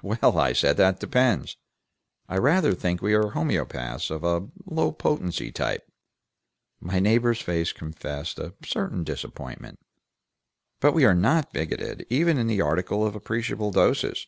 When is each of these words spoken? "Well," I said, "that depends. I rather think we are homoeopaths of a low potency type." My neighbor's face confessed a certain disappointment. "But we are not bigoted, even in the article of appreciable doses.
"Well," 0.00 0.38
I 0.38 0.54
said, 0.54 0.78
"that 0.78 1.00
depends. 1.00 1.58
I 2.30 2.38
rather 2.38 2.72
think 2.72 3.02
we 3.02 3.12
are 3.12 3.32
homoeopaths 3.32 4.10
of 4.10 4.24
a 4.24 4.48
low 4.64 4.90
potency 4.90 5.52
type." 5.52 5.86
My 6.80 6.98
neighbor's 6.98 7.42
face 7.42 7.74
confessed 7.74 8.38
a 8.38 8.54
certain 8.64 9.04
disappointment. 9.04 9.78
"But 10.80 10.94
we 10.94 11.04
are 11.04 11.14
not 11.14 11.52
bigoted, 11.52 12.06
even 12.08 12.38
in 12.38 12.46
the 12.46 12.62
article 12.62 13.04
of 13.06 13.14
appreciable 13.14 13.70
doses. 13.70 14.26